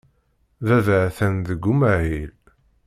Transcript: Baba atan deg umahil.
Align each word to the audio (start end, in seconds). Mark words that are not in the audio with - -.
Baba 0.67 0.97
atan 1.07 1.35
deg 1.47 1.63
umahil. 1.71 2.31